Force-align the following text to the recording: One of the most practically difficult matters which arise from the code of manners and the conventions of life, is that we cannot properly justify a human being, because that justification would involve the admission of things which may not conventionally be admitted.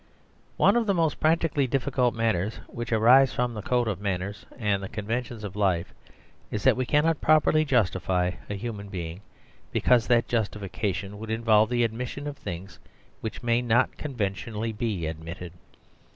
One 0.57 0.75
of 0.75 0.87
the 0.87 0.95
most 0.95 1.19
practically 1.19 1.67
difficult 1.67 2.15
matters 2.15 2.55
which 2.65 2.91
arise 2.91 3.33
from 3.33 3.53
the 3.53 3.61
code 3.61 3.87
of 3.87 4.01
manners 4.01 4.47
and 4.57 4.81
the 4.81 4.89
conventions 4.89 5.43
of 5.43 5.55
life, 5.55 5.93
is 6.49 6.63
that 6.63 6.75
we 6.75 6.87
cannot 6.87 7.21
properly 7.21 7.63
justify 7.63 8.31
a 8.49 8.55
human 8.55 8.89
being, 8.89 9.21
because 9.71 10.07
that 10.07 10.27
justification 10.27 11.19
would 11.19 11.29
involve 11.29 11.69
the 11.69 11.83
admission 11.83 12.25
of 12.25 12.35
things 12.35 12.79
which 13.19 13.43
may 13.43 13.61
not 13.61 13.95
conventionally 13.97 14.73
be 14.73 15.05
admitted. 15.05 15.53